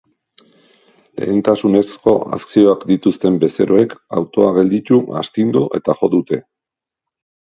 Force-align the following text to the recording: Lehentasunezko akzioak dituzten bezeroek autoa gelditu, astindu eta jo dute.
Lehentasunezko 1.23 2.13
akzioak 2.37 2.85
dituzten 2.91 3.37
bezeroek 3.43 3.93
autoa 4.21 4.49
gelditu, 4.57 4.99
astindu 5.23 5.63
eta 5.81 5.97
jo 6.03 6.09
dute. 6.17 6.41